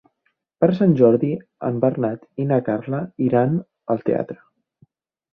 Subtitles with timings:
[0.63, 1.27] Per Sant Jordi
[1.67, 3.53] en Bernat i na Carla iran
[3.95, 4.39] al teatre.